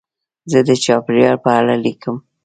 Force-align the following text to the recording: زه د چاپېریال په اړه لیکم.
زه 0.51 0.59
د 0.67 0.69
چاپېریال 0.83 1.37
په 1.45 1.49
اړه 1.59 1.75
لیکم. 1.85 2.15